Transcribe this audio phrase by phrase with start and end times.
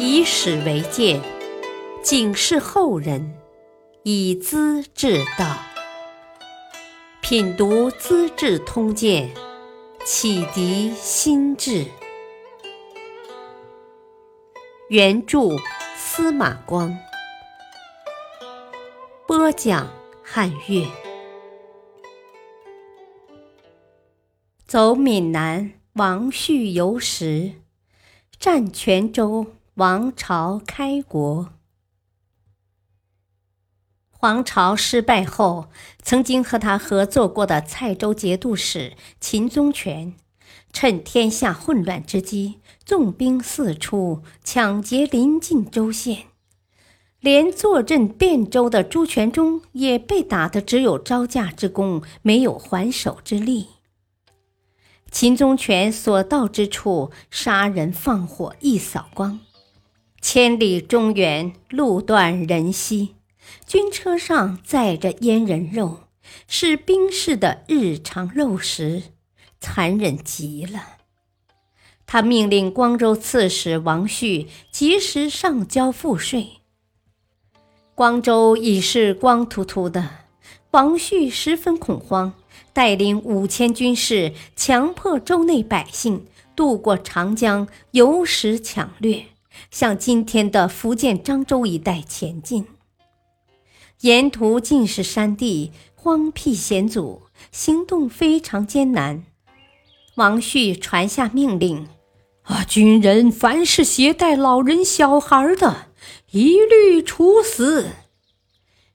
[0.00, 1.20] 以史为鉴，
[2.04, 3.36] 警示后人，
[4.04, 5.58] 以资治道。
[7.20, 9.28] 品读《资治通鉴》，
[10.04, 11.84] 启迪心智。
[14.88, 15.56] 原著
[15.96, 16.96] 司马光，
[19.26, 19.90] 播讲
[20.22, 20.86] 汉乐。
[24.64, 27.50] 走闽南，王旭游时，
[28.38, 29.44] 占泉州。
[29.78, 31.50] 王朝开国，
[34.10, 35.68] 黄巢失败后，
[36.02, 40.16] 曾经和他合作过的蔡州节度使秦宗权，
[40.72, 46.24] 趁天下混乱之机，纵兵四出，抢劫临近州县，
[47.20, 53.68] 连坐镇汴州的朱全忠也被打得只有招架之功，没有还手之力。
[55.12, 59.38] 秦宗权所到之处，杀人放火一扫光。
[60.20, 63.14] 千里中原，路断人稀，
[63.66, 66.00] 军车上载着阉人肉，
[66.48, 69.04] 是兵士的日常肉食，
[69.60, 70.96] 残忍极了。
[72.04, 76.48] 他命令光州刺史王旭及时上交赋税。
[77.94, 80.08] 光州已是光秃秃的，
[80.72, 82.32] 王旭十分恐慌，
[82.72, 89.26] 带领五千军士，强迫州内百姓渡过长江，由实抢掠。
[89.70, 92.66] 向今天的福建漳州一带前进，
[94.00, 99.24] 沿途尽是山地，荒僻险阻，行动非常艰难。
[100.16, 101.86] 王旭传下命令：
[102.42, 105.88] 啊，军人凡是携带老人小孩的，
[106.30, 107.90] 一律处死。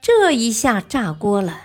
[0.00, 1.60] 这一下炸锅了，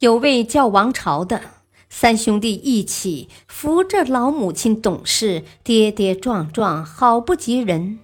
[0.00, 1.61] 有位叫王朝的。
[1.94, 7.98] 三兄弟一起扶着老母亲董氏，跌跌撞撞，好不及人。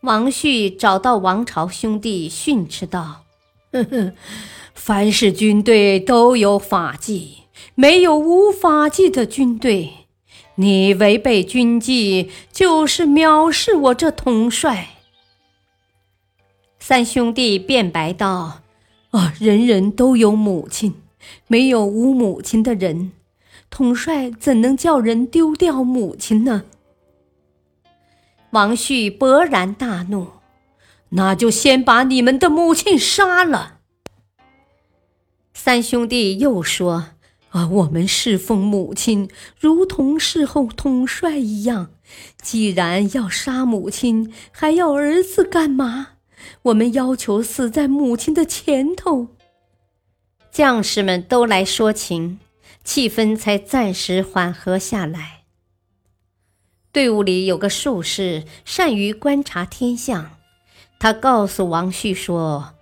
[0.00, 3.24] 王旭找到王朝兄弟，训斥道
[3.72, 4.12] ：“呵呵，
[4.74, 7.42] 凡是军队都有法纪，
[7.74, 9.92] 没有无法纪的军队。
[10.54, 14.96] 你违背军纪，就是藐视我这统帅。”
[16.80, 18.62] 三兄弟辩白道
[19.12, 20.94] ：“啊，人人都有母亲。”
[21.46, 23.12] 没有无母亲的人，
[23.70, 26.64] 统帅怎能叫人丢掉母亲呢？
[28.50, 30.26] 王旭勃然大怒，
[31.10, 33.78] 那就先把你们的母亲杀了。
[35.54, 37.10] 三兄弟又说
[37.50, 41.90] ：“啊，我们侍奉母亲，如同侍候统帅一样。
[42.42, 46.08] 既然要杀母亲，还要儿子干嘛？
[46.62, 49.28] 我们要求死在母亲的前头。”
[50.52, 52.38] 将士们都来说情，
[52.84, 55.44] 气氛才暂时缓和下来。
[56.92, 60.32] 队伍里有个术士，善于观察天象。
[61.00, 62.74] 他告诉王旭说：“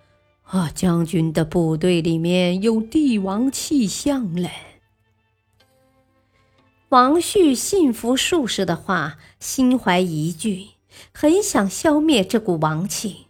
[0.43, 4.51] 啊，将军的部队里面有帝王气象嘞。”
[6.89, 10.71] 王旭信服术士的话，心怀疑惧，
[11.13, 13.27] 很想消灭这股王气。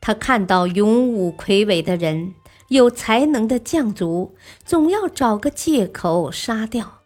[0.00, 2.34] 他看到勇武魁伟的人。
[2.68, 4.34] 有才能的将卒，
[4.64, 7.00] 总要找个借口杀掉，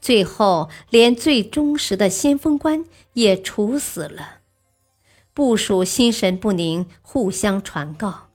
[0.00, 4.40] 最后连最忠实的先锋官也处死了。
[5.34, 8.28] 部属心神不宁，互相传告：“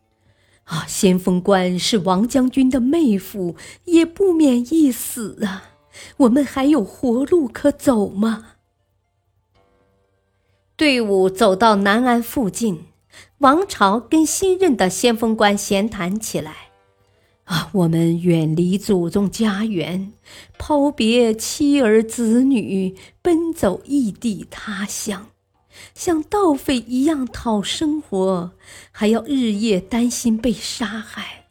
[0.66, 5.74] 啊，先锋官是王将军的妹夫，也不免一死啊！
[6.18, 8.54] 我们还有活路可走吗？”
[10.76, 12.87] 队伍走到南安附近。
[13.40, 16.56] 王朝跟新任的先锋官闲谈起来，
[17.44, 20.12] 啊，我们远离祖宗家园，
[20.58, 25.28] 抛别妻儿子女，奔走异地他乡，
[25.94, 28.54] 像盗匪一样讨生活，
[28.92, 31.46] 还要日夜担心被杀害，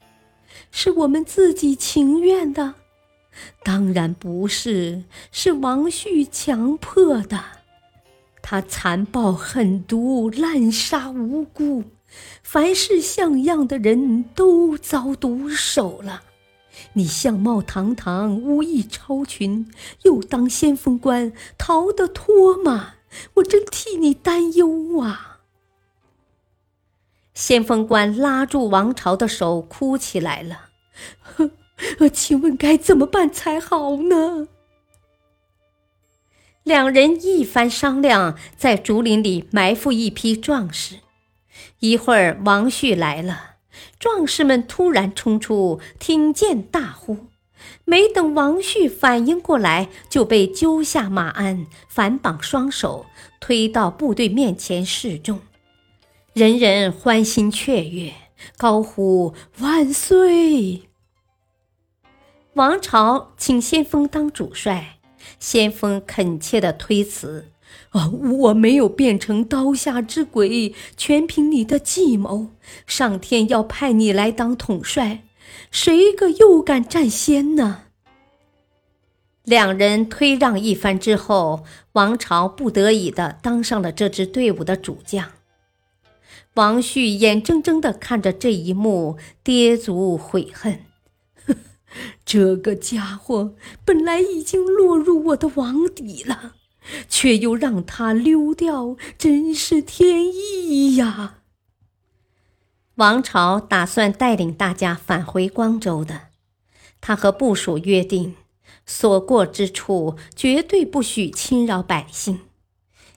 [0.72, 2.75] 是我们自己情愿的？
[3.62, 7.56] 当然不是，是王旭强迫的。
[8.48, 11.82] 他残暴狠毒，滥杀无辜，
[12.44, 16.22] 凡是像样的人都遭毒手了。
[16.93, 19.69] 你相貌堂堂，武艺超群，
[20.02, 22.94] 又当先锋官，逃得脱吗？
[23.34, 25.40] 我真替你担忧啊！
[27.34, 30.69] 先锋官拉住王朝的手，哭起来了。
[32.12, 34.46] 请问该怎么办才好呢？
[36.66, 40.96] 两人一番商量，在竹林里埋伏一批壮士。
[41.78, 43.58] 一会儿，王旭来了，
[44.00, 47.28] 壮士们突然冲出，挺剑大呼
[47.86, 53.06] ：“没等王旭反应过来，就被揪下马鞍，反绑双手，
[53.38, 55.38] 推到部队面前示众。
[56.32, 58.12] 人人欢欣雀跃，
[58.56, 60.82] 高呼万岁！
[62.54, 64.95] 王朝请先锋当主帅，
[65.38, 67.50] 先锋恳切的推辞
[67.90, 72.49] ：“啊，我没有变成刀下之鬼，全凭你的计谋。
[72.87, 75.23] 上天要派你来当统帅。”
[75.70, 77.82] 谁个又敢占先呢？
[79.44, 85.31] 两人推让一番之后，王朝不得已的当上了这支队伍的主将。
[86.55, 90.86] 王旭眼睁睁的看着这一幕，跌足悔恨：
[92.25, 93.55] 这个家伙
[93.85, 96.55] 本来已经落入我的网底了，
[97.09, 101.38] 却又让他溜掉，真是天意呀！
[102.97, 106.29] 王朝打算带领大家返回光州的，
[107.00, 108.35] 他和部属约定，
[108.87, 112.41] 所过之处绝对不许侵扰百姓。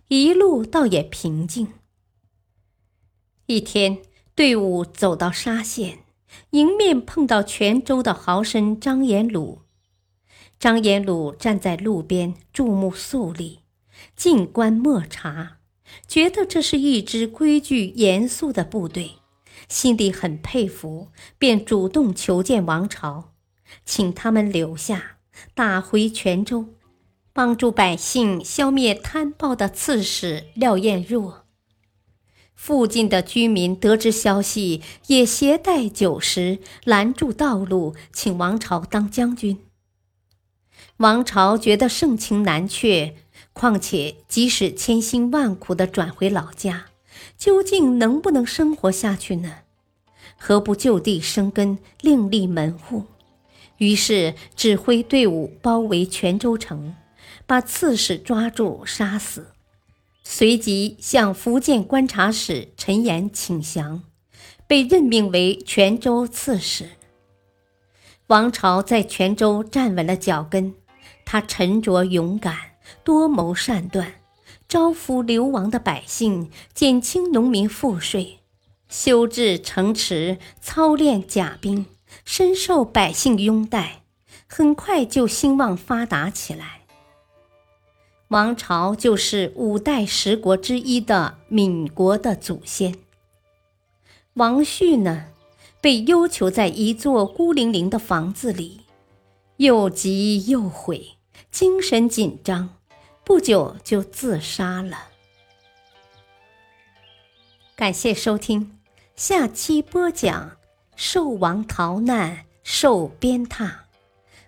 [0.10, 1.74] 一路倒也平静。
[3.46, 4.00] 一天，
[4.36, 6.00] 队伍走到沙县，
[6.52, 9.62] 迎面碰到泉州的豪绅张延鲁。
[10.60, 13.60] 张延鲁站在路边，注目肃立，
[14.16, 15.58] 静观默察，
[16.08, 19.12] 觉得这是一支规矩严肃的部队。
[19.68, 23.34] 心里很佩服，便主动求见王朝，
[23.86, 25.18] 请他们留下，
[25.54, 26.74] 打回泉州，
[27.34, 31.46] 帮助百姓消灭贪暴的刺史廖彦若。
[32.62, 39.60] 附近的居民得知消息，也携带酒食拦住道路，请王朝当将军。
[40.98, 43.16] 王朝觉得盛情难却，
[43.54, 46.88] 况且即使千辛万苦地转回老家。
[47.38, 49.60] 究竟能不能生活下去呢？
[50.38, 53.06] 何不就地生根，另立门户？
[53.78, 56.94] 于是指挥队伍包围泉州城，
[57.48, 59.48] 把刺史抓住杀死，
[60.32, 64.04] 随即向福建观察使陈岩请降，
[64.68, 66.92] 被任命为泉州刺史。
[68.28, 70.76] 王朝在泉州站稳了脚跟，
[71.26, 72.56] 他沉着勇敢，
[73.04, 74.22] 多谋善断。
[74.68, 78.38] 招抚流亡的百姓，减轻农民赋税，
[78.88, 81.88] 修治城池，操练甲兵，
[82.24, 84.04] 深受百姓拥戴，
[84.48, 86.79] 很快就兴旺发达起来。
[88.30, 92.94] 王朝就是五代十国之一的闽国的祖先。
[94.34, 95.30] 王旭呢，
[95.82, 98.82] 被幽囚在一座孤零零的房子里，
[99.58, 101.18] 又急又悔，
[101.50, 102.70] 精神紧张。
[103.24, 105.08] 不久就自杀了。
[107.76, 108.78] 感谢收听，
[109.16, 110.58] 下期播讲：
[110.96, 113.72] 兽王逃难受鞭挞，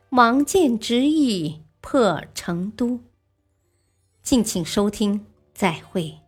[0.10, 3.00] 王建执意破成都。
[4.24, 6.21] 敬请收听，再会。